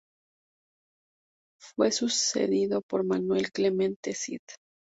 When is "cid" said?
4.15-4.41